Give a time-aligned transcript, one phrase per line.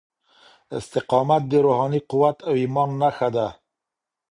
[0.77, 3.47] استقامت د روحاني قوت او ايمان نښه ده.